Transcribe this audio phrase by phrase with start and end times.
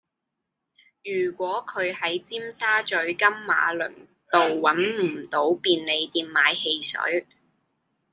[1.03, 3.93] 如果佢喺尖沙咀金馬倫
[4.31, 7.27] 道搵唔到便利店買汽水